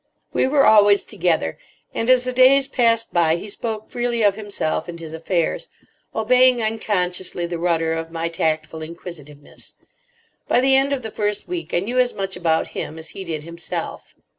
[0.33, 1.59] We were always together;
[1.93, 5.69] and as the days passed by he spoke freely of himself and his affairs,
[6.15, 9.75] obeying unconsciously the rudder of my tactful inquisitiveness.
[10.47, 13.23] By the end of the first week I knew as much about him as he
[13.23, 14.15] did himself.